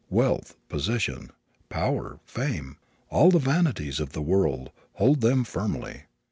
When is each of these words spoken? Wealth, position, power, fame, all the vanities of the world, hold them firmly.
Wealth, 0.09 0.55
position, 0.67 1.29
power, 1.69 2.19
fame, 2.25 2.77
all 3.11 3.29
the 3.29 3.37
vanities 3.37 3.99
of 3.99 4.13
the 4.13 4.21
world, 4.23 4.71
hold 4.93 5.21
them 5.21 5.43
firmly. 5.43 6.05